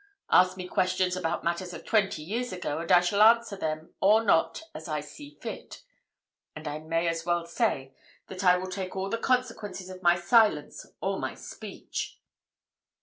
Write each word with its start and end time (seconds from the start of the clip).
Ask 0.31 0.57
me 0.57 0.67
questions 0.67 1.15
about 1.15 1.43
matters 1.43 1.75
of 1.75 1.85
twenty 1.85 2.23
years 2.23 2.51
ago, 2.51 2.79
and 2.79 2.91
I 2.91 3.01
shall 3.01 3.21
answer 3.21 3.55
them 3.55 3.93
or 4.01 4.23
not 4.23 4.63
as 4.73 4.87
I 4.87 4.99
see 4.99 5.37
fit. 5.43 5.83
And 6.55 6.67
I 6.67 6.79
may 6.79 7.07
as 7.07 7.23
well 7.23 7.45
say 7.45 7.93
that 8.27 8.43
I 8.43 8.57
will 8.57 8.71
take 8.71 8.95
all 8.95 9.11
the 9.11 9.19
consequences 9.19 9.91
of 9.91 10.01
my 10.01 10.19
silence 10.19 10.87
or 11.01 11.19
my 11.19 11.35
speech." 11.35 12.19